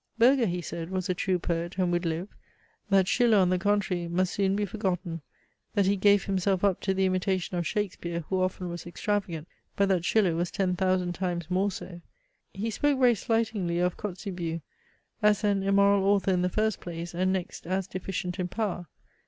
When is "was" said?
0.89-1.09, 8.67-8.87, 10.33-10.49